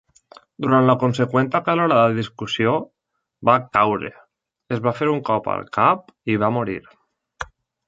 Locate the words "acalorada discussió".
1.59-2.73